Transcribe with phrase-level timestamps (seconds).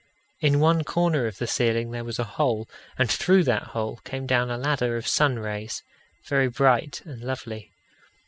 [0.39, 2.67] In one corner of the ceiling there was a hole,
[2.97, 5.83] and through that hole came down a ladder of sun rays
[6.27, 7.71] very bright and lovely.